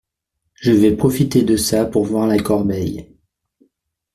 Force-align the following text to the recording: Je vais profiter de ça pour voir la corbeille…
Je 0.55 0.71
vais 0.71 0.95
profiter 0.95 1.43
de 1.43 1.55
ça 1.55 1.85
pour 1.85 2.05
voir 2.05 2.25
la 2.25 2.39
corbeille… 2.39 3.13